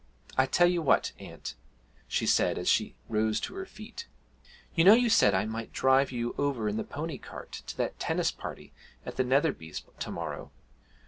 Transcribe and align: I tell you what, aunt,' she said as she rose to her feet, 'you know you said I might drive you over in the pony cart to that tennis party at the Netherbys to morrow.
I 0.35 0.47
tell 0.47 0.65
you 0.65 0.81
what, 0.81 1.11
aunt,' 1.19 1.53
she 2.07 2.25
said 2.25 2.57
as 2.57 2.67
she 2.67 2.95
rose 3.07 3.39
to 3.41 3.53
her 3.53 3.67
feet, 3.67 4.07
'you 4.73 4.83
know 4.83 4.95
you 4.95 5.11
said 5.11 5.35
I 5.35 5.45
might 5.45 5.71
drive 5.73 6.11
you 6.11 6.33
over 6.39 6.67
in 6.67 6.77
the 6.77 6.83
pony 6.83 7.19
cart 7.19 7.51
to 7.67 7.77
that 7.77 7.99
tennis 7.99 8.31
party 8.31 8.73
at 9.05 9.17
the 9.17 9.23
Netherbys 9.23 9.83
to 9.99 10.09
morrow. 10.11 10.51